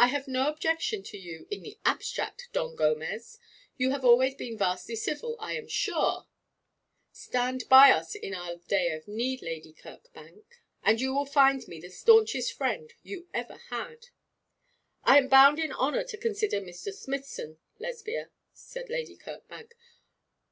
'I 0.00 0.08
have 0.08 0.26
no 0.26 0.48
objection 0.48 1.04
to 1.04 1.16
you 1.16 1.46
in 1.48 1.62
the 1.62 1.78
abstract, 1.84 2.48
Don 2.52 2.74
Gomez. 2.74 3.38
You 3.76 3.90
have 3.92 4.04
always 4.04 4.34
been 4.34 4.58
vastly 4.58 4.96
civil, 4.96 5.36
I 5.38 5.52
am 5.52 5.68
sure' 5.68 6.26
'Stand 7.12 7.68
by 7.68 7.92
us 7.92 8.16
in 8.16 8.34
our 8.34 8.56
day 8.56 8.90
of 8.90 9.06
need, 9.06 9.42
Lady 9.42 9.72
Kirkbank, 9.72 10.42
and 10.82 11.00
you 11.00 11.14
will 11.14 11.24
find 11.24 11.68
me 11.68 11.78
the 11.80 11.88
staunchest 11.88 12.52
friend 12.52 12.92
you 13.04 13.28
ever 13.32 13.58
had.' 13.68 14.08
'I 15.04 15.18
am 15.18 15.28
bound 15.28 15.60
in 15.60 15.70
honour 15.70 16.02
to 16.02 16.16
consider 16.16 16.60
Mr. 16.60 16.92
Smithson, 16.92 17.58
Lesbia,' 17.78 18.30
said 18.52 18.90
Lady 18.90 19.16
Kirkbank. 19.16 19.76